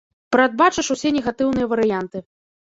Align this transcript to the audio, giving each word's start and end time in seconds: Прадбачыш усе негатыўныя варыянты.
Прадбачыш 0.35 0.89
усе 0.95 1.11
негатыўныя 1.17 1.69
варыянты. 1.75 2.25